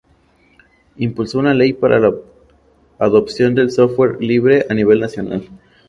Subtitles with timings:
[0.95, 2.11] Impulsó una ley para la
[2.97, 5.47] adopción del Software Libre a nivel nacional.